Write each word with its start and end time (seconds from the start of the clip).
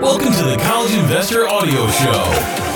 Welcome 0.00 0.32
to 0.32 0.44
the 0.44 0.56
College 0.62 0.94
Investor 0.94 1.48
Audio 1.48 1.88
Show 1.88 2.68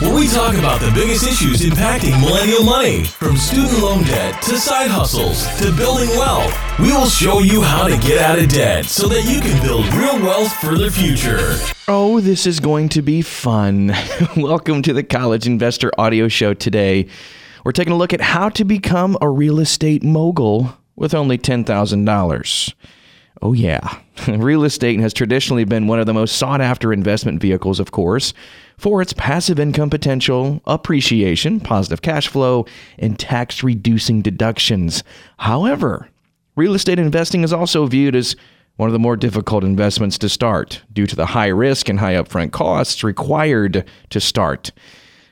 where 0.00 0.14
we 0.14 0.28
talk 0.28 0.54
about 0.54 0.80
the 0.80 0.90
biggest 0.92 1.26
issues 1.26 1.60
impacting 1.60 2.18
millennial 2.20 2.64
money, 2.64 3.04
from 3.04 3.36
student 3.36 3.82
loan 3.82 4.02
debt 4.04 4.40
to 4.42 4.56
side 4.56 4.90
hustles 4.90 5.46
to 5.58 5.74
building 5.76 6.08
wealth. 6.10 6.54
We 6.78 6.92
will 6.92 7.06
show 7.06 7.40
you 7.40 7.60
how 7.60 7.86
to 7.86 7.98
get 7.98 8.18
out 8.18 8.38
of 8.38 8.48
debt 8.48 8.86
so 8.86 9.08
that 9.08 9.24
you 9.24 9.40
can 9.40 9.62
build 9.62 9.86
real 9.92 10.18
wealth 10.22 10.52
for 10.54 10.78
the 10.78 10.90
future. 10.90 11.58
Oh, 11.86 12.20
this 12.20 12.46
is 12.46 12.60
going 12.60 12.88
to 12.90 13.02
be 13.02 13.20
fun. 13.20 13.92
Welcome 14.36 14.80
to 14.82 14.94
the 14.94 15.02
College 15.02 15.46
Investor 15.46 15.90
Audio 15.98 16.28
Show 16.28 16.54
today. 16.54 17.06
We're 17.64 17.72
taking 17.72 17.92
a 17.92 17.96
look 17.96 18.14
at 18.14 18.22
how 18.22 18.48
to 18.50 18.64
become 18.64 19.18
a 19.20 19.28
real 19.28 19.60
estate 19.60 20.02
mogul 20.02 20.78
with 20.96 21.14
only 21.14 21.36
$10,000. 21.36 22.74
Oh, 23.42 23.52
yeah. 23.52 24.00
Real 24.28 24.64
estate 24.64 25.00
has 25.00 25.14
traditionally 25.14 25.64
been 25.64 25.86
one 25.86 25.98
of 25.98 26.06
the 26.06 26.14
most 26.14 26.36
sought 26.36 26.60
after 26.60 26.92
investment 26.92 27.40
vehicles, 27.40 27.80
of 27.80 27.90
course, 27.90 28.34
for 28.76 29.00
its 29.00 29.12
passive 29.12 29.58
income 29.58 29.90
potential, 29.90 30.60
appreciation, 30.66 31.60
positive 31.60 32.02
cash 32.02 32.28
flow, 32.28 32.66
and 32.98 33.18
tax 33.18 33.62
reducing 33.62 34.20
deductions. 34.22 35.02
However, 35.38 36.08
real 36.56 36.74
estate 36.74 36.98
investing 36.98 37.42
is 37.42 37.52
also 37.52 37.86
viewed 37.86 38.14
as 38.14 38.36
one 38.76 38.88
of 38.88 38.92
the 38.92 38.98
more 38.98 39.16
difficult 39.16 39.64
investments 39.64 40.16
to 40.18 40.28
start 40.28 40.82
due 40.92 41.06
to 41.06 41.16
the 41.16 41.26
high 41.26 41.48
risk 41.48 41.88
and 41.88 42.00
high 42.00 42.14
upfront 42.14 42.52
costs 42.52 43.04
required 43.04 43.84
to 44.08 44.20
start. 44.20 44.72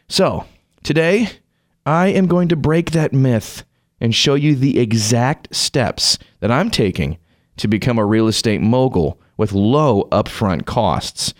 So, 0.08 0.44
today, 0.82 1.30
I 1.86 2.08
am 2.08 2.26
going 2.26 2.48
to 2.48 2.56
break 2.56 2.90
that 2.90 3.12
myth 3.12 3.64
and 4.00 4.14
show 4.14 4.34
you 4.34 4.54
the 4.54 4.78
exact 4.78 5.54
steps 5.54 6.18
that 6.40 6.50
I'm 6.50 6.70
taking 6.70 7.18
to 7.58 7.68
become 7.68 7.98
a 7.98 8.06
real 8.06 8.28
estate 8.28 8.60
mogul 8.60 9.20
with 9.36 9.52
low 9.52 10.04
upfront 10.10 10.66
costs. 10.66 11.34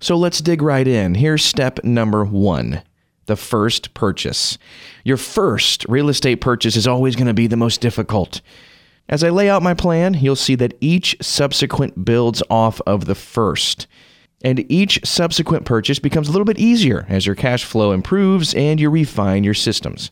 So 0.00 0.16
let's 0.16 0.40
dig 0.40 0.62
right 0.62 0.86
in. 0.86 1.14
Here's 1.14 1.44
step 1.44 1.82
number 1.84 2.24
one 2.24 2.82
the 3.26 3.36
first 3.36 3.92
purchase. 3.92 4.56
Your 5.04 5.18
first 5.18 5.84
real 5.88 6.08
estate 6.08 6.40
purchase 6.40 6.76
is 6.76 6.86
always 6.86 7.14
going 7.14 7.26
to 7.26 7.34
be 7.34 7.46
the 7.46 7.56
most 7.56 7.80
difficult. 7.80 8.40
As 9.08 9.22
I 9.22 9.28
lay 9.28 9.48
out 9.48 9.62
my 9.62 9.74
plan, 9.74 10.14
you'll 10.14 10.34
see 10.34 10.54
that 10.56 10.76
each 10.80 11.16
subsequent 11.20 12.04
builds 12.04 12.42
off 12.50 12.80
of 12.86 13.04
the 13.04 13.14
first. 13.14 13.86
And 14.42 14.70
each 14.70 15.00
subsequent 15.04 15.64
purchase 15.64 15.98
becomes 15.98 16.28
a 16.28 16.32
little 16.32 16.44
bit 16.44 16.58
easier 16.58 17.06
as 17.08 17.26
your 17.26 17.34
cash 17.34 17.64
flow 17.64 17.92
improves 17.92 18.54
and 18.54 18.80
you 18.80 18.88
refine 18.88 19.44
your 19.44 19.54
systems. 19.54 20.10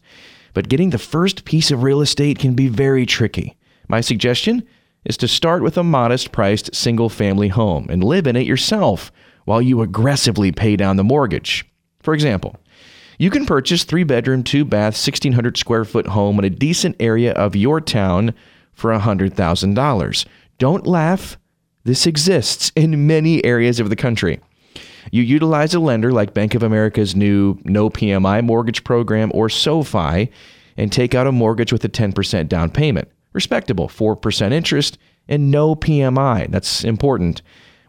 But 0.53 0.69
getting 0.69 0.91
the 0.91 0.99
first 0.99 1.45
piece 1.45 1.71
of 1.71 1.83
real 1.83 2.01
estate 2.01 2.39
can 2.39 2.55
be 2.55 2.69
very 2.69 3.07
tricky. 3.07 3.57
My 3.89 4.01
suggestion 4.01 4.67
is 5.07 5.17
to 5.17 5.29
start 5.29 5.63
with 5.63 5.79
a 5.79 5.85
modest 5.85 6.33
priced 6.33 6.75
single 6.75 7.09
family 7.09 7.49
home 7.49 7.87
and 7.89 8.05
live 8.05 8.27
in 8.27 8.37
it 8.37 8.47
yourself 8.47 9.11
while 9.45 9.63
you 9.63 9.81
aggressively 9.81 10.53
pay 10.53 10.77
down 10.77 10.97
the 10.97 11.05
mortgage. 11.05 11.65
For 12.01 12.13
example, 12.13 12.57
you 13.19 13.31
can 13.31 13.47
purchase 13.47 13.85
3 13.85 14.05
bedroom, 14.05 14.43
2 14.43 14.65
bath, 14.65 14.95
1600 14.95 15.57
square 15.57 15.85
foot 15.85 16.09
home 16.09 16.39
in 16.39 16.45
a 16.45 16.51
decent 16.51 16.97
area 17.01 17.33
of 17.33 17.57
your 17.57 17.81
town 17.81 18.35
for 18.73 18.91
$100,000. 18.91 20.27
Don't 20.59 20.87
laugh. 20.87 21.39
This 21.85 22.07
exists 22.07 22.73
in 22.75 23.07
many 23.07 23.43
areas 23.45 23.81
of 23.81 23.89
the 23.89 23.97
country. 23.97 24.41
You 25.13 25.23
utilize 25.23 25.73
a 25.73 25.79
lender 25.79 26.11
like 26.11 26.35
Bank 26.35 26.57
of 26.57 26.65
America's 26.65 27.15
new 27.15 27.59
No 27.65 27.89
PMI 27.89 28.45
mortgage 28.45 28.83
program 28.83 29.31
or 29.33 29.49
SoFi 29.49 30.31
and 30.77 30.91
take 30.91 31.15
out 31.15 31.29
a 31.29 31.33
mortgage 31.33 31.73
with 31.73 31.85
a 31.85 31.89
10% 31.89 32.49
down 32.49 32.71
payment 32.71 33.09
respectable 33.37 33.87
4% 33.87 34.53
interest 34.53 34.99
and 35.29 35.53
no 35.53 35.77
PMI. 35.77 36.51
That's 36.51 36.83
important. 36.83 37.43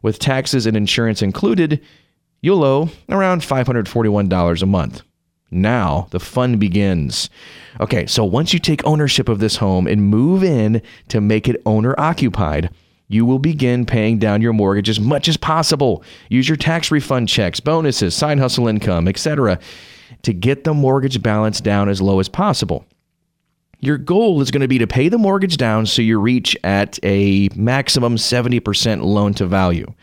With 0.03 0.19
taxes 0.19 0.67
and 0.67 0.77
insurance 0.77 1.23
included, 1.23 1.81
you'll 2.41 2.63
owe 2.63 2.89
around 3.09 3.41
$541 3.41 4.61
a 4.61 4.65
month. 4.67 5.01
Now 5.49 6.07
the 6.11 6.19
fun 6.19 6.57
begins. 6.57 7.29
Okay, 7.79 8.05
so 8.05 8.23
once 8.23 8.53
you 8.53 8.59
take 8.59 8.85
ownership 8.85 9.29
of 9.29 9.39
this 9.39 9.55
home 9.55 9.87
and 9.87 10.03
move 10.03 10.43
in 10.43 10.81
to 11.07 11.21
make 11.21 11.47
it 11.47 11.61
owner 11.65 11.95
occupied, 11.97 12.69
you 13.07 13.25
will 13.25 13.39
begin 13.39 13.85
paying 13.85 14.19
down 14.19 14.41
your 14.41 14.51
mortgage 14.51 14.89
as 14.89 14.99
much 14.99 15.29
as 15.29 15.37
possible. 15.37 16.03
Use 16.29 16.49
your 16.49 16.57
tax 16.57 16.91
refund 16.91 17.29
checks, 17.29 17.61
bonuses, 17.61 18.13
side 18.13 18.37
hustle 18.37 18.67
income, 18.67 19.07
etc., 19.07 19.59
to 20.23 20.33
get 20.33 20.65
the 20.65 20.73
mortgage 20.73 21.21
balance 21.23 21.61
down 21.61 21.87
as 21.87 22.01
low 22.01 22.19
as 22.19 22.27
possible. 22.27 22.85
Your 23.79 23.97
goal 23.97 24.41
is 24.41 24.49
going 24.49 24.61
to 24.61 24.67
be 24.67 24.79
to 24.79 24.87
pay 24.87 25.07
the 25.07 25.19
mortgage 25.19 25.57
down 25.57 25.85
so 25.85 26.01
you 26.01 26.19
reach 26.19 26.57
at 26.63 26.97
a 27.03 27.49
maximum 27.55 28.15
70% 28.15 29.03
loan 29.03 29.35
to 29.35 29.45
value. 29.45 29.93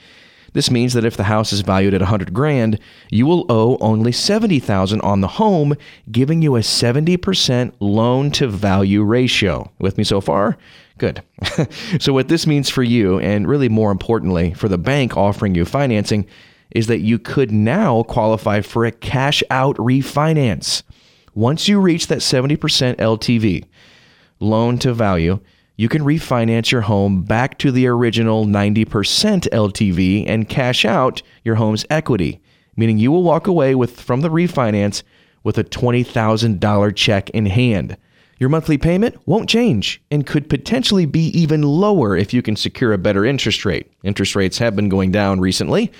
This 0.52 0.70
means 0.70 0.92
that 0.92 1.04
if 1.04 1.16
the 1.16 1.24
house 1.24 1.52
is 1.52 1.62
valued 1.62 1.94
at 1.94 2.00
100 2.00 2.32
grand, 2.32 2.78
you 3.10 3.26
will 3.26 3.44
owe 3.48 3.76
only 3.78 4.12
70,000 4.12 5.00
on 5.00 5.20
the 5.20 5.26
home, 5.26 5.74
giving 6.12 6.40
you 6.40 6.54
a 6.54 6.60
70% 6.60 7.72
loan 7.80 8.30
to 8.30 8.46
value 8.46 9.02
ratio. 9.02 9.68
With 9.80 9.98
me 9.98 10.04
so 10.04 10.20
far? 10.20 10.56
Good. 10.98 11.22
so 11.98 12.12
what 12.12 12.28
this 12.28 12.46
means 12.46 12.70
for 12.70 12.84
you 12.84 13.18
and 13.18 13.48
really 13.48 13.68
more 13.68 13.90
importantly 13.90 14.54
for 14.54 14.68
the 14.68 14.78
bank 14.78 15.16
offering 15.16 15.56
you 15.56 15.64
financing 15.64 16.26
is 16.70 16.86
that 16.86 17.00
you 17.00 17.18
could 17.18 17.50
now 17.50 18.04
qualify 18.04 18.60
for 18.60 18.84
a 18.84 18.92
cash 18.92 19.42
out 19.50 19.76
refinance. 19.76 20.84
Once 21.34 21.66
you 21.66 21.80
reach 21.80 22.06
that 22.06 22.18
70% 22.18 22.56
LTV, 22.96 23.64
loan 24.38 24.78
to 24.78 24.94
value, 24.94 25.40
you 25.76 25.88
can 25.88 26.02
refinance 26.02 26.70
your 26.70 26.82
home 26.82 27.22
back 27.24 27.58
to 27.58 27.72
the 27.72 27.88
original 27.88 28.46
90% 28.46 28.86
LTV 29.48 30.24
and 30.28 30.48
cash 30.48 30.84
out 30.84 31.22
your 31.42 31.56
home's 31.56 31.84
equity, 31.90 32.40
meaning 32.76 32.98
you 32.98 33.10
will 33.10 33.24
walk 33.24 33.48
away 33.48 33.74
with 33.74 34.00
from 34.00 34.20
the 34.20 34.28
refinance 34.28 35.02
with 35.42 35.58
a 35.58 35.64
$20,000 35.64 36.94
check 36.94 37.30
in 37.30 37.46
hand. 37.46 37.96
Your 38.38 38.48
monthly 38.48 38.78
payment 38.78 39.16
won't 39.26 39.48
change 39.48 40.00
and 40.12 40.26
could 40.26 40.48
potentially 40.48 41.06
be 41.06 41.26
even 41.38 41.62
lower 41.62 42.16
if 42.16 42.32
you 42.32 42.42
can 42.42 42.54
secure 42.54 42.92
a 42.92 42.98
better 42.98 43.24
interest 43.24 43.64
rate. 43.64 43.92
Interest 44.04 44.36
rates 44.36 44.58
have 44.58 44.76
been 44.76 44.88
going 44.88 45.10
down 45.10 45.40
recently, 45.40 45.90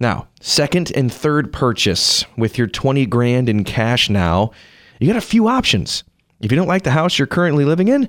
now, 0.00 0.28
second 0.40 0.90
and 0.96 1.12
third 1.12 1.52
purchase 1.52 2.24
with 2.36 2.56
your 2.56 2.66
20 2.66 3.04
grand 3.06 3.48
in 3.50 3.64
cash 3.64 4.08
now, 4.08 4.50
you 4.98 5.06
got 5.06 5.16
a 5.16 5.20
few 5.20 5.46
options. 5.46 6.04
If 6.40 6.50
you 6.50 6.56
don't 6.56 6.68
like 6.68 6.84
the 6.84 6.90
house 6.90 7.18
you're 7.18 7.26
currently 7.26 7.66
living 7.66 7.88
in, 7.88 8.08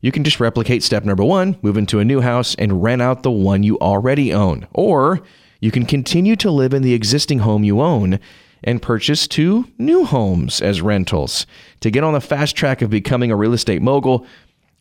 you 0.00 0.12
can 0.12 0.24
just 0.24 0.40
replicate 0.40 0.82
step 0.82 1.04
number 1.04 1.24
one, 1.24 1.58
move 1.60 1.76
into 1.76 1.98
a 1.98 2.04
new 2.04 2.20
house 2.20 2.54
and 2.54 2.82
rent 2.82 3.02
out 3.02 3.22
the 3.22 3.30
one 3.30 3.62
you 3.62 3.78
already 3.80 4.32
own. 4.32 4.66
Or 4.72 5.20
you 5.60 5.70
can 5.70 5.84
continue 5.84 6.36
to 6.36 6.50
live 6.50 6.72
in 6.72 6.82
the 6.82 6.94
existing 6.94 7.40
home 7.40 7.64
you 7.64 7.80
own 7.80 8.18
and 8.64 8.80
purchase 8.80 9.26
two 9.26 9.66
new 9.78 10.04
homes 10.04 10.60
as 10.60 10.80
rentals. 10.80 11.46
To 11.80 11.90
get 11.90 12.04
on 12.04 12.14
the 12.14 12.20
fast 12.20 12.56
track 12.56 12.82
of 12.82 12.90
becoming 12.90 13.30
a 13.30 13.36
real 13.36 13.52
estate 13.52 13.82
mogul, 13.82 14.26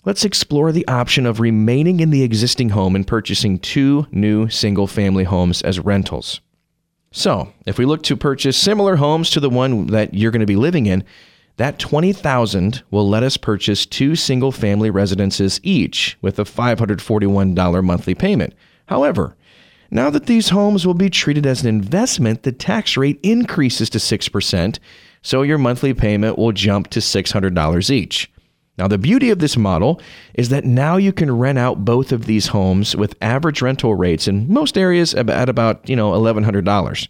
let's 0.06 0.26
explore 0.26 0.72
the 0.72 0.88
option 0.88 1.26
of 1.26 1.40
remaining 1.40 2.00
in 2.00 2.12
the 2.12 2.24
existing 2.24 2.70
home 2.70 2.96
and 2.96 3.06
purchasing 3.06 3.60
two 3.60 4.08
new 4.12 4.50
single 4.50 4.88
family 4.88 5.24
homes 5.24 5.62
as 5.62 5.80
rentals. 5.80 6.42
So, 7.18 7.53
if 7.66 7.78
we 7.78 7.86
look 7.86 8.03
to 8.03 8.18
purchase 8.18 8.58
similar 8.58 8.98
homes 8.98 9.30
to 9.30 9.40
the 9.40 9.50
one 9.50 9.88
that 9.88 10.14
you're 10.14 10.31
going 10.31 10.42
to 10.42 10.46
be 10.46 10.58
living 10.58 10.86
in, 10.86 11.06
that 11.56 11.80
20,000 11.80 12.84
will 12.92 13.08
let 13.08 13.24
us 13.24 13.38
purchase 13.38 13.86
two 13.86 14.18
single-family 14.18 14.90
residences 14.90 15.62
each 15.64 16.18
with 16.22 16.40
a 16.40 16.44
$541 16.44 17.84
monthly 17.86 18.16
payment. 18.16 18.54
However, 18.88 19.34
now 19.90 20.09
that 20.09 20.25
these 20.25 20.50
homes 20.50 20.86
will 20.86 20.94
be 20.94 21.09
treated 21.09 21.46
as 21.46 21.62
an 21.62 21.70
investment, 21.70 22.44
the 22.44 22.52
tax 22.52 22.98
rate 22.98 23.22
increases 23.24 23.90
to 23.92 23.98
6%, 23.98 24.80
so 25.22 25.42
your 25.42 25.58
monthly 25.58 25.94
payment 25.94 26.38
will 26.38 26.52
jump 26.52 26.90
to 26.90 27.00
$600 27.00 27.90
each. 27.92 28.30
Now, 28.78 28.88
the 28.88 28.97
beauty 28.97 29.30
of 29.30 29.40
this 29.40 29.56
model 29.56 30.02
is 30.34 30.50
that 30.50 30.66
now 30.66 30.97
you 30.97 31.13
can 31.13 31.38
rent 31.38 31.58
out 31.58 31.86
both 31.86 32.12
of 32.12 32.25
these 32.25 32.47
homes 32.47 32.96
with 32.96 33.16
average 33.22 33.62
rental 33.62 33.96
rates 33.96 34.28
in 34.28 34.52
most 34.52 34.77
areas 34.77 35.13
at 35.13 35.50
about, 35.50 35.88
you 35.88 35.95
know, 35.95 36.12
$1,100. 36.12 37.07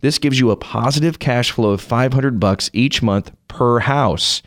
This 0.00 0.18
gives 0.18 0.40
you 0.40 0.50
a 0.50 0.56
positive 0.56 1.18
cash 1.18 1.50
flow 1.52 1.70
of 1.70 1.80
500 1.80 2.40
bucks 2.40 2.70
each 2.72 3.02
month 3.02 3.30
per 3.46 3.80
house. 3.80 4.42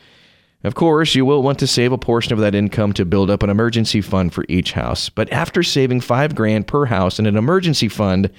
Of 0.63 0.75
course, 0.75 1.15
you 1.15 1.25
will 1.25 1.41
want 1.41 1.57
to 1.59 1.67
save 1.67 1.91
a 1.91 1.97
portion 1.97 2.33
of 2.33 2.39
that 2.39 2.53
income 2.53 2.93
to 2.93 3.05
build 3.05 3.29
up 3.29 3.43
an 3.43 3.49
emergency 3.49 4.01
fund 4.01 4.33
for 4.33 4.45
each 4.47 4.73
house, 4.73 5.09
but 5.09 5.31
after 5.31 5.63
saving 5.63 6.01
5 6.01 6.35
grand 6.35 6.67
per 6.67 6.85
house 6.85 7.17
in 7.17 7.25
an 7.25 7.35
emergency 7.35 7.87
fund, 7.87 8.29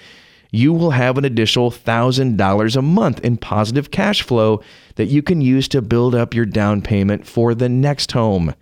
you 0.52 0.72
will 0.72 0.90
have 0.90 1.19
an 1.19 1.25
additional 1.25 1.70
$1,000 1.70 2.76
a 2.76 2.82
month 2.82 3.20
in 3.20 3.37
positive 3.38 3.90
cash 3.90 4.22
flow 4.22 4.62
that 4.94 5.06
you 5.06 5.22
can 5.22 5.40
use 5.40 5.66
to 5.69 5.82
build 5.82 6.14
up 6.14 6.34
your 6.34 6.46
down 6.46 6.82
payment 6.82 7.26
for 7.26 7.54
the 7.54 7.69
next 7.69 8.12
home. 8.12 8.54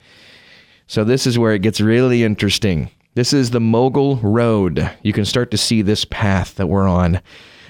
So, 0.87 1.05
this 1.05 1.27
is 1.27 1.39
where 1.39 1.53
it 1.53 1.63
gets 1.63 1.81
really 1.81 2.25
interesting. 2.25 2.91
This 3.15 3.33
is 3.33 3.51
the 3.51 3.61
mogul 3.61 4.17
road. 4.17 4.89
You 5.03 5.13
can 5.13 5.25
start 5.25 5.51
to 5.51 5.57
see 5.57 5.83
this 5.83 6.05
path 6.05 6.55
that 6.55 6.69
we're 6.69 6.89
on. 6.89 7.21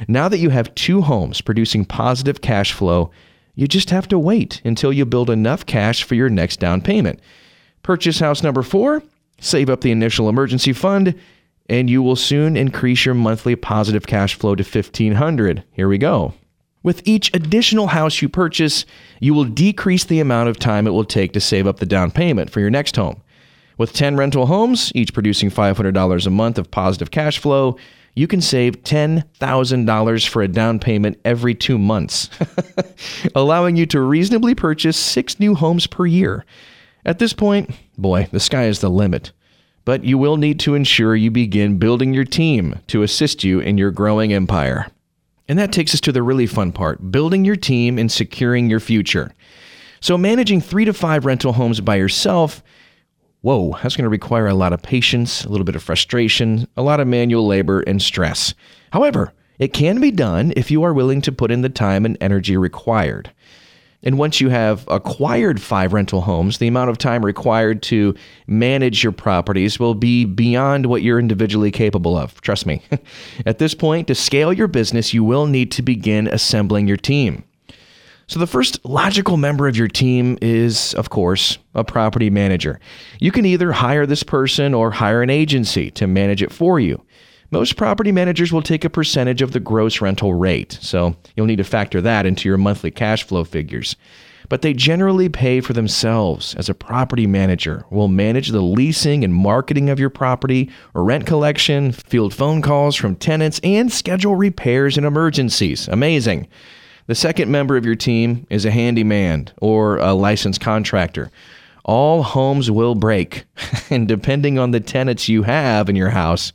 Now 0.06 0.28
that 0.28 0.38
you 0.38 0.50
have 0.50 0.74
two 0.74 1.00
homes 1.00 1.40
producing 1.40 1.84
positive 1.86 2.42
cash 2.42 2.72
flow, 2.72 3.10
you 3.54 3.66
just 3.66 3.90
have 3.90 4.08
to 4.08 4.18
wait 4.18 4.60
until 4.64 4.92
you 4.92 5.04
build 5.04 5.30
enough 5.30 5.66
cash 5.66 6.02
for 6.02 6.14
your 6.14 6.28
next 6.28 6.60
down 6.60 6.82
payment. 6.82 7.20
Purchase 7.82 8.20
house 8.20 8.42
number 8.42 8.62
four, 8.62 9.02
save 9.40 9.70
up 9.70 9.80
the 9.80 9.90
initial 9.90 10.28
emergency 10.28 10.72
fund, 10.72 11.14
and 11.70 11.88
you 11.88 12.02
will 12.02 12.16
soon 12.16 12.56
increase 12.56 13.06
your 13.06 13.14
monthly 13.14 13.54
positive 13.54 14.04
cash 14.04 14.34
flow 14.34 14.56
to 14.56 14.64
1500. 14.64 15.62
Here 15.70 15.88
we 15.88 15.98
go. 15.98 16.34
With 16.82 17.06
each 17.06 17.32
additional 17.32 17.86
house 17.86 18.20
you 18.20 18.28
purchase, 18.28 18.84
you 19.20 19.34
will 19.34 19.44
decrease 19.44 20.04
the 20.04 20.18
amount 20.18 20.48
of 20.48 20.58
time 20.58 20.86
it 20.86 20.90
will 20.90 21.04
take 21.04 21.32
to 21.34 21.40
save 21.40 21.68
up 21.68 21.78
the 21.78 21.86
down 21.86 22.10
payment 22.10 22.50
for 22.50 22.58
your 22.58 22.70
next 22.70 22.96
home. 22.96 23.22
With 23.78 23.92
10 23.92 24.16
rental 24.16 24.46
homes, 24.46 24.90
each 24.96 25.14
producing 25.14 25.48
$500 25.48 26.26
a 26.26 26.30
month 26.30 26.58
of 26.58 26.70
positive 26.72 27.12
cash 27.12 27.38
flow, 27.38 27.76
you 28.16 28.26
can 28.26 28.40
save 28.40 28.82
$10,000 28.82 30.28
for 30.28 30.42
a 30.42 30.48
down 30.48 30.80
payment 30.80 31.20
every 31.24 31.54
two 31.54 31.78
months, 31.78 32.30
allowing 33.36 33.76
you 33.76 33.86
to 33.86 34.00
reasonably 34.00 34.56
purchase 34.56 34.96
six 34.96 35.38
new 35.38 35.54
homes 35.54 35.86
per 35.86 36.04
year. 36.04 36.44
At 37.06 37.20
this 37.20 37.32
point, 37.32 37.70
boy, 37.96 38.28
the 38.32 38.40
sky 38.40 38.64
is 38.64 38.80
the 38.80 38.90
limit 38.90 39.30
but 39.84 40.04
you 40.04 40.18
will 40.18 40.36
need 40.36 40.60
to 40.60 40.74
ensure 40.74 41.16
you 41.16 41.30
begin 41.30 41.78
building 41.78 42.14
your 42.14 42.24
team 42.24 42.78
to 42.88 43.02
assist 43.02 43.44
you 43.44 43.60
in 43.60 43.78
your 43.78 43.90
growing 43.90 44.32
empire. 44.32 44.90
And 45.48 45.58
that 45.58 45.72
takes 45.72 45.94
us 45.94 46.00
to 46.02 46.12
the 46.12 46.22
really 46.22 46.46
fun 46.46 46.72
part 46.72 47.10
building 47.10 47.44
your 47.44 47.56
team 47.56 47.98
and 47.98 48.10
securing 48.10 48.70
your 48.70 48.80
future. 48.80 49.32
So, 50.00 50.16
managing 50.16 50.60
three 50.60 50.84
to 50.84 50.92
five 50.94 51.26
rental 51.26 51.52
homes 51.52 51.80
by 51.80 51.96
yourself, 51.96 52.62
whoa, 53.42 53.76
that's 53.82 53.96
going 53.96 54.04
to 54.04 54.10
require 54.10 54.46
a 54.46 54.54
lot 54.54 54.72
of 54.72 54.82
patience, 54.82 55.44
a 55.44 55.48
little 55.48 55.64
bit 55.64 55.76
of 55.76 55.82
frustration, 55.82 56.66
a 56.76 56.82
lot 56.82 57.00
of 57.00 57.08
manual 57.08 57.46
labor, 57.46 57.80
and 57.80 58.00
stress. 58.00 58.54
However, 58.92 59.32
it 59.58 59.74
can 59.74 60.00
be 60.00 60.10
done 60.10 60.54
if 60.56 60.70
you 60.70 60.82
are 60.84 60.94
willing 60.94 61.20
to 61.22 61.32
put 61.32 61.50
in 61.50 61.60
the 61.60 61.68
time 61.68 62.06
and 62.06 62.16
energy 62.20 62.56
required. 62.56 63.30
And 64.02 64.16
once 64.16 64.40
you 64.40 64.48
have 64.48 64.84
acquired 64.88 65.60
five 65.60 65.92
rental 65.92 66.22
homes, 66.22 66.58
the 66.58 66.68
amount 66.68 66.88
of 66.88 66.96
time 66.96 67.24
required 67.24 67.82
to 67.84 68.14
manage 68.46 69.02
your 69.02 69.12
properties 69.12 69.78
will 69.78 69.94
be 69.94 70.24
beyond 70.24 70.86
what 70.86 71.02
you're 71.02 71.18
individually 71.18 71.70
capable 71.70 72.16
of. 72.16 72.40
Trust 72.40 72.64
me. 72.64 72.82
At 73.46 73.58
this 73.58 73.74
point, 73.74 74.08
to 74.08 74.14
scale 74.14 74.52
your 74.52 74.68
business, 74.68 75.12
you 75.12 75.22
will 75.22 75.46
need 75.46 75.70
to 75.72 75.82
begin 75.82 76.28
assembling 76.28 76.88
your 76.88 76.96
team. 76.96 77.44
So, 78.26 78.38
the 78.38 78.46
first 78.46 78.84
logical 78.84 79.36
member 79.36 79.66
of 79.66 79.76
your 79.76 79.88
team 79.88 80.38
is, 80.40 80.94
of 80.94 81.10
course, 81.10 81.58
a 81.74 81.82
property 81.82 82.30
manager. 82.30 82.78
You 83.18 83.32
can 83.32 83.44
either 83.44 83.72
hire 83.72 84.06
this 84.06 84.22
person 84.22 84.72
or 84.72 84.92
hire 84.92 85.20
an 85.20 85.30
agency 85.30 85.90
to 85.92 86.06
manage 86.06 86.40
it 86.40 86.52
for 86.52 86.78
you. 86.78 87.04
Most 87.52 87.76
property 87.76 88.12
managers 88.12 88.52
will 88.52 88.62
take 88.62 88.84
a 88.84 88.90
percentage 88.90 89.42
of 89.42 89.50
the 89.50 89.58
gross 89.58 90.00
rental 90.00 90.34
rate, 90.34 90.78
so 90.80 91.16
you'll 91.34 91.46
need 91.46 91.56
to 91.56 91.64
factor 91.64 92.00
that 92.00 92.24
into 92.24 92.48
your 92.48 92.58
monthly 92.58 92.92
cash 92.92 93.24
flow 93.24 93.42
figures. 93.42 93.96
But 94.48 94.62
they 94.62 94.72
generally 94.72 95.28
pay 95.28 95.60
for 95.60 95.72
themselves 95.72 96.54
as 96.54 96.68
a 96.68 96.74
property 96.74 97.26
manager 97.26 97.84
will 97.90 98.06
manage 98.06 98.48
the 98.48 98.60
leasing 98.60 99.24
and 99.24 99.34
marketing 99.34 99.90
of 99.90 99.98
your 99.98 100.10
property, 100.10 100.70
rent 100.94 101.26
collection, 101.26 101.90
field 101.90 102.32
phone 102.32 102.62
calls 102.62 102.94
from 102.94 103.16
tenants, 103.16 103.60
and 103.64 103.92
schedule 103.92 104.36
repairs 104.36 104.96
and 104.96 105.04
emergencies. 105.04 105.88
Amazing. 105.88 106.46
The 107.06 107.14
second 107.16 107.50
member 107.50 107.76
of 107.76 107.84
your 107.84 107.96
team 107.96 108.46
is 108.48 108.64
a 108.64 108.70
handyman 108.70 109.50
or 109.60 109.98
a 109.98 110.14
licensed 110.14 110.60
contractor. 110.60 111.32
All 111.84 112.22
homes 112.22 112.70
will 112.70 112.94
break, 112.94 113.44
and 113.90 114.06
depending 114.06 114.56
on 114.56 114.70
the 114.70 114.78
tenants 114.78 115.28
you 115.28 115.42
have 115.42 115.88
in 115.88 115.96
your 115.96 116.10
house, 116.10 116.52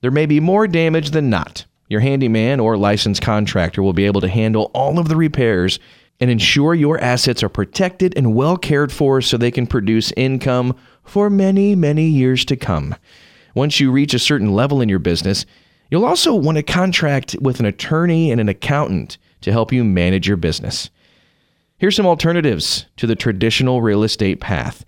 there 0.00 0.10
may 0.10 0.26
be 0.26 0.40
more 0.40 0.66
damage 0.66 1.10
than 1.10 1.30
not. 1.30 1.64
Your 1.88 2.00
handyman 2.00 2.60
or 2.60 2.76
licensed 2.76 3.22
contractor 3.22 3.82
will 3.82 3.92
be 3.92 4.04
able 4.04 4.20
to 4.20 4.28
handle 4.28 4.70
all 4.74 4.98
of 4.98 5.08
the 5.08 5.16
repairs 5.16 5.78
and 6.20 6.30
ensure 6.30 6.74
your 6.74 7.00
assets 7.00 7.42
are 7.42 7.48
protected 7.48 8.16
and 8.16 8.34
well 8.34 8.56
cared 8.56 8.92
for 8.92 9.20
so 9.20 9.36
they 9.36 9.50
can 9.50 9.66
produce 9.66 10.12
income 10.16 10.76
for 11.04 11.30
many, 11.30 11.74
many 11.74 12.06
years 12.06 12.44
to 12.44 12.56
come. 12.56 12.94
Once 13.54 13.80
you 13.80 13.90
reach 13.90 14.14
a 14.14 14.18
certain 14.18 14.52
level 14.52 14.80
in 14.80 14.88
your 14.88 14.98
business, 14.98 15.46
you'll 15.90 16.04
also 16.04 16.34
want 16.34 16.56
to 16.56 16.62
contract 16.62 17.34
with 17.40 17.60
an 17.60 17.66
attorney 17.66 18.30
and 18.30 18.40
an 18.40 18.48
accountant 18.48 19.16
to 19.40 19.52
help 19.52 19.72
you 19.72 19.82
manage 19.84 20.28
your 20.28 20.36
business. 20.36 20.90
Here's 21.78 21.96
some 21.96 22.06
alternatives 22.06 22.86
to 22.96 23.06
the 23.06 23.16
traditional 23.16 23.80
real 23.80 24.02
estate 24.02 24.40
path. 24.40 24.84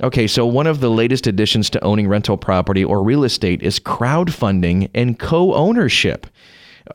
Okay, 0.00 0.26
so 0.26 0.46
one 0.46 0.66
of 0.66 0.80
the 0.80 0.90
latest 0.90 1.26
additions 1.26 1.70
to 1.70 1.84
owning 1.84 2.08
rental 2.08 2.36
property 2.36 2.84
or 2.84 3.02
real 3.02 3.24
estate 3.24 3.62
is 3.62 3.78
crowdfunding 3.78 4.90
and 4.94 5.18
co 5.18 5.54
ownership. 5.54 6.26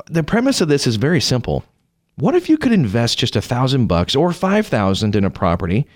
The 0.07 0.23
premise 0.23 0.61
of 0.61 0.67
this 0.67 0.87
is 0.87 0.97
very 0.97 1.21
simple. 1.21 1.63
What 2.15 2.35
if 2.35 2.49
you 2.49 2.57
could 2.57 2.71
invest 2.71 3.19
just 3.19 3.35
a 3.35 3.41
thousand 3.41 3.87
bucks 3.87 4.15
or 4.15 4.33
five 4.33 4.67
thousand 4.67 5.15
in 5.15 5.23
a 5.23 5.29
property 5.29 5.87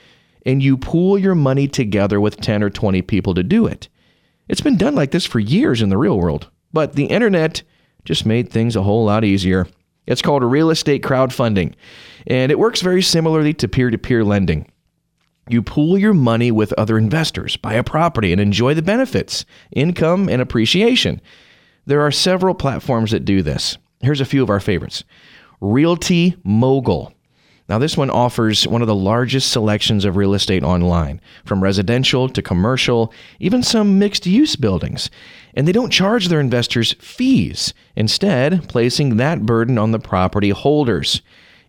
and 0.46 0.62
you 0.62 0.78
pool 0.78 1.18
your 1.18 1.36
money 1.36 1.68
together 1.68 2.20
with 2.20 2.40
10 2.40 2.64
or 2.64 2.70
20 2.70 3.02
people 3.02 3.34
to 3.34 3.44
do 3.44 3.66
it? 3.66 3.90
It's 4.48 4.62
been 4.62 4.78
done 4.78 4.96
like 4.96 5.12
this 5.12 5.26
for 5.26 5.40
years 5.40 5.82
in 5.82 5.90
the 5.90 5.98
real 5.98 6.18
world, 6.18 6.50
but 6.74 6.94
the 6.94 7.06
internet 7.06 7.64
just 8.06 8.26
made 8.26 8.50
things 8.50 8.76
a 8.76 8.84
whole 8.84 9.06
lot 9.06 9.24
easier. 9.24 9.68
It's 10.08 10.22
called 10.22 10.44
real 10.44 10.70
estate 10.70 11.04
crowdfunding, 11.04 11.74
and 12.28 12.52
it 12.52 12.60
works 12.60 12.82
very 12.82 13.02
similarly 13.02 13.54
to 13.56 13.68
peer 13.68 13.90
to 13.90 13.98
peer 13.98 14.24
lending. 14.24 14.68
You 15.52 15.62
pool 15.62 15.98
your 15.98 16.14
money 16.14 16.50
with 16.50 16.72
other 16.78 16.98
investors, 16.98 17.58
buy 17.58 17.74
a 17.74 17.84
property, 17.84 18.32
and 18.32 18.40
enjoy 18.40 18.74
the 18.74 18.82
benefits, 18.82 19.46
income, 19.72 20.30
and 20.30 20.42
appreciation. 20.42 21.20
There 21.86 22.02
are 22.02 22.12
several 22.12 22.56
platforms 22.56 23.12
that 23.12 23.26
do 23.26 23.42
this. 23.42 23.78
Here's 24.00 24.22
a 24.22 24.26
few 24.26 24.44
of 24.44 24.50
our 24.50 24.62
favorites 24.62 25.04
Realty 25.60 26.38
Mogul. 26.46 27.14
Now, 27.68 27.80
this 27.80 27.98
one 27.98 28.10
offers 28.10 28.66
one 28.68 28.82
of 28.82 28.88
the 28.88 28.96
largest 28.96 29.52
selections 29.52 30.06
of 30.06 30.16
real 30.16 30.34
estate 30.34 30.64
online, 30.64 31.20
from 31.46 31.64
residential 31.64 32.30
to 32.30 32.42
commercial, 32.42 33.14
even 33.40 33.62
some 33.62 34.00
mixed 34.00 34.26
use 34.26 34.56
buildings. 34.56 35.10
And 35.54 35.68
they 35.68 35.72
don't 35.74 35.92
charge 35.92 36.28
their 36.28 36.40
investors 36.40 36.94
fees, 37.00 37.74
instead, 37.96 38.70
placing 38.70 39.18
that 39.18 39.46
burden 39.46 39.78
on 39.78 39.92
the 39.92 40.00
property 40.00 40.50
holders 40.52 41.22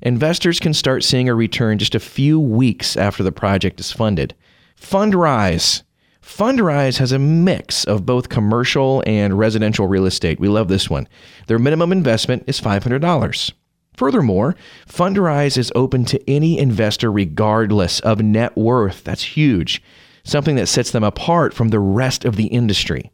investors 0.02 0.60
can 0.60 0.74
start 0.74 1.04
seeing 1.04 1.28
a 1.28 1.34
return 1.34 1.78
just 1.78 1.94
a 1.94 2.00
few 2.00 2.38
weeks 2.38 2.96
after 2.96 3.22
the 3.22 3.32
project 3.32 3.80
is 3.80 3.92
funded. 3.92 4.34
Fundrise. 4.78 5.82
Fundrise 6.20 6.98
has 6.98 7.12
a 7.12 7.18
mix 7.18 7.84
of 7.84 8.06
both 8.06 8.28
commercial 8.28 9.02
and 9.06 9.38
residential 9.38 9.86
real 9.86 10.06
estate. 10.06 10.38
We 10.38 10.48
love 10.48 10.68
this 10.68 10.88
one. 10.90 11.08
Their 11.46 11.58
minimum 11.58 11.92
investment 11.92 12.44
is 12.46 12.60
$500. 12.60 13.52
Furthermore, 13.96 14.56
Fundrise 14.88 15.58
is 15.58 15.72
open 15.74 16.04
to 16.06 16.30
any 16.30 16.58
investor 16.58 17.12
regardless 17.12 18.00
of 18.00 18.20
net 18.20 18.56
worth. 18.56 19.04
That's 19.04 19.22
huge, 19.22 19.82
something 20.24 20.56
that 20.56 20.68
sets 20.68 20.90
them 20.90 21.04
apart 21.04 21.52
from 21.52 21.68
the 21.68 21.80
rest 21.80 22.24
of 22.24 22.36
the 22.36 22.46
industry. 22.46 23.10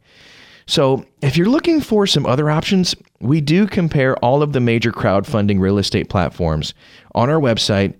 So, 0.69 1.03
if 1.23 1.35
you're 1.35 1.49
looking 1.49 1.81
for 1.81 2.05
some 2.05 2.27
other 2.27 2.51
options, 2.51 2.95
we 3.19 3.41
do 3.41 3.65
compare 3.65 4.15
all 4.17 4.43
of 4.43 4.53
the 4.53 4.59
major 4.59 4.91
crowdfunding 4.91 5.59
real 5.59 5.79
estate 5.79 6.09
platforms 6.09 6.75
on 7.15 7.27
our 7.27 7.39
website 7.39 7.95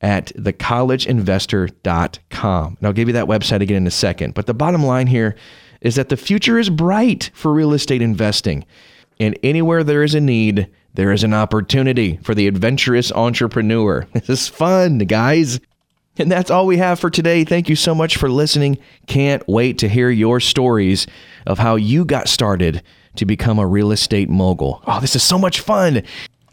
at 0.00 0.28
thecollegeinvestor.com. 0.28 2.76
And 2.78 2.86
I'll 2.86 2.94
give 2.94 3.08
you 3.08 3.12
that 3.12 3.26
website 3.26 3.60
again 3.60 3.76
in 3.76 3.86
a 3.86 3.90
second. 3.90 4.32
But 4.32 4.46
the 4.46 4.54
bottom 4.54 4.82
line 4.82 5.06
here 5.06 5.36
is 5.82 5.96
that 5.96 6.08
the 6.08 6.16
future 6.16 6.58
is 6.58 6.70
bright 6.70 7.30
for 7.34 7.52
real 7.52 7.74
estate 7.74 8.00
investing. 8.00 8.64
And 9.20 9.38
anywhere 9.42 9.84
there 9.84 10.02
is 10.02 10.14
a 10.14 10.20
need, 10.20 10.70
there 10.94 11.12
is 11.12 11.24
an 11.24 11.34
opportunity 11.34 12.16
for 12.22 12.34
the 12.34 12.46
adventurous 12.46 13.12
entrepreneur. 13.12 14.08
This 14.14 14.30
is 14.30 14.48
fun, 14.48 14.96
guys. 15.00 15.60
And 16.16 16.30
that's 16.30 16.50
all 16.50 16.66
we 16.66 16.76
have 16.76 17.00
for 17.00 17.10
today. 17.10 17.42
Thank 17.44 17.68
you 17.68 17.76
so 17.76 17.94
much 17.94 18.16
for 18.16 18.30
listening. 18.30 18.78
Can't 19.06 19.46
wait 19.48 19.78
to 19.78 19.88
hear 19.88 20.10
your 20.10 20.40
stories 20.40 21.06
of 21.46 21.58
how 21.58 21.76
you 21.76 22.04
got 22.04 22.28
started 22.28 22.82
to 23.16 23.24
become 23.24 23.58
a 23.58 23.66
real 23.66 23.90
estate 23.92 24.28
mogul. 24.28 24.82
Oh, 24.86 25.00
this 25.00 25.16
is 25.16 25.22
so 25.22 25.38
much 25.38 25.60
fun. 25.60 26.02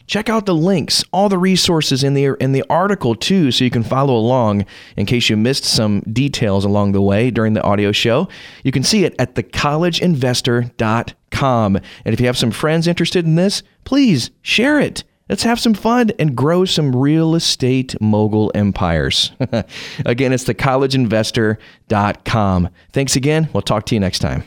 Check 0.07 0.29
out 0.29 0.45
the 0.45 0.55
links, 0.55 1.03
all 1.13 1.29
the 1.29 1.37
resources 1.37 2.03
in 2.03 2.15
the 2.15 2.35
in 2.41 2.51
the 2.51 2.65
article 2.69 3.15
too 3.15 3.49
so 3.51 3.63
you 3.63 3.69
can 3.69 3.83
follow 3.83 4.17
along 4.17 4.65
in 4.97 5.05
case 5.05 5.29
you 5.29 5.37
missed 5.37 5.63
some 5.63 6.01
details 6.01 6.65
along 6.65 6.91
the 6.91 7.01
way 7.01 7.31
during 7.31 7.53
the 7.53 7.63
audio 7.63 7.93
show. 7.93 8.27
You 8.63 8.73
can 8.73 8.83
see 8.83 9.05
it 9.05 9.15
at 9.19 9.35
thecollegeinvestor.com. 9.35 11.75
And 11.75 12.13
if 12.13 12.19
you 12.19 12.25
have 12.25 12.37
some 12.37 12.51
friends 12.51 12.87
interested 12.87 13.25
in 13.25 13.35
this, 13.35 13.63
please 13.85 14.31
share 14.41 14.81
it. 14.81 15.05
Let's 15.31 15.43
have 15.43 15.59
some 15.61 15.73
fun 15.73 16.11
and 16.19 16.35
grow 16.35 16.65
some 16.65 16.93
real 16.93 17.35
estate 17.35 17.95
mogul 18.01 18.51
empires. 18.53 19.31
again, 20.05 20.33
it's 20.33 20.43
thecollegeinvestor.com. 20.43 22.69
Thanks 22.91 23.15
again. 23.15 23.47
We'll 23.53 23.61
talk 23.61 23.85
to 23.85 23.95
you 23.95 24.01
next 24.01 24.19
time. 24.19 24.43